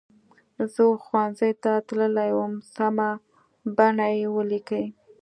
زه 0.73 0.83
ښوونځي 1.05 1.51
ته 1.63 1.73
تللې 1.87 2.29
وم 2.37 2.53
سمه 2.75 3.09
بڼه 3.75 4.07
یې 4.17 4.25
ولیکئ. 4.35 4.85